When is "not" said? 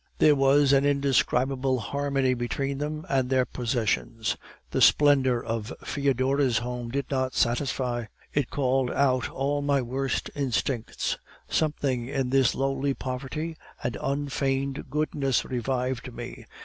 7.11-7.35